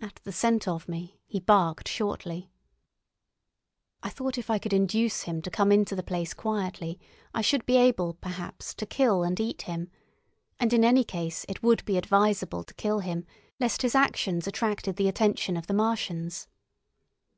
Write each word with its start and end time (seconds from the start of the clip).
At 0.00 0.14
the 0.24 0.32
scent 0.32 0.66
of 0.66 0.88
me 0.88 1.20
he 1.26 1.40
barked 1.40 1.88
shortly. 1.88 2.50
I 4.02 4.08
thought 4.08 4.38
if 4.38 4.48
I 4.48 4.58
could 4.58 4.72
induce 4.72 5.24
him 5.24 5.42
to 5.42 5.50
come 5.50 5.70
into 5.70 5.94
the 5.94 6.02
place 6.02 6.32
quietly 6.32 6.98
I 7.34 7.42
should 7.42 7.66
be 7.66 7.76
able, 7.76 8.14
perhaps, 8.14 8.72
to 8.72 8.86
kill 8.86 9.22
and 9.22 9.38
eat 9.38 9.60
him; 9.68 9.90
and 10.58 10.72
in 10.72 10.84
any 10.86 11.04
case, 11.04 11.44
it 11.50 11.62
would 11.62 11.84
be 11.84 11.98
advisable 11.98 12.64
to 12.64 12.72
kill 12.72 13.00
him, 13.00 13.26
lest 13.60 13.82
his 13.82 13.94
actions 13.94 14.46
attracted 14.46 14.96
the 14.96 15.06
attention 15.06 15.54
of 15.54 15.66
the 15.66 15.74
Martians. 15.74 16.48